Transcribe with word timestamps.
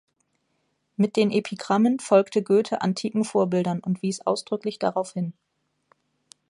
Mit 0.97 1.15
den 1.15 1.29
Epigrammen 1.29 1.99
folgte 1.99 2.41
Goethe 2.41 2.81
antiken 2.81 3.23
Vorbildern 3.23 3.81
und 3.81 4.01
wies 4.01 4.21
ausdrücklich 4.25 4.79
darauf 4.79 5.13
hin. 5.13 5.31